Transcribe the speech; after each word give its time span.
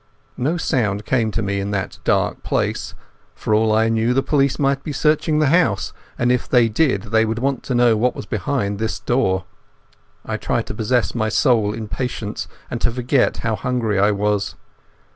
No 0.39 0.57
sound 0.57 1.05
came 1.05 1.29
to 1.29 1.43
me 1.43 1.59
in 1.59 1.69
that 1.69 1.99
dark 2.03 2.41
place. 2.41 2.95
For 3.35 3.53
all 3.53 3.71
I 3.71 3.87
knew 3.87 4.15
the 4.15 4.23
police 4.23 4.57
might 4.57 4.81
be 4.83 4.91
searching 4.91 5.37
the 5.37 5.49
house, 5.53 5.93
and 6.17 6.31
if 6.31 6.49
they 6.49 6.67
did 6.69 7.03
they 7.11 7.23
would 7.23 7.37
want 7.37 7.61
to 7.65 7.75
know 7.75 7.95
what 7.95 8.15
was 8.15 8.25
behind 8.25 8.79
this 8.79 8.97
door. 8.99 9.45
I 10.25 10.37
tried 10.37 10.65
to 10.65 10.73
possess 10.73 11.13
my 11.13 11.29
soul 11.29 11.71
in 11.71 11.87
patience, 11.87 12.47
and 12.71 12.81
to 12.81 12.89
forget 12.89 13.37
how 13.45 13.55
hungry 13.55 13.99
I 13.99 14.09
was. 14.09 14.55